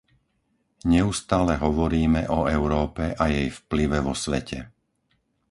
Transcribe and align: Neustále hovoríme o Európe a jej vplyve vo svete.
Neustále 0.95 1.53
hovoríme 1.65 2.21
o 2.25 2.39
Európe 2.57 3.05
a 3.13 3.25
jej 3.33 3.47
vplyve 3.59 3.99
vo 4.07 4.13
svete. 4.23 4.59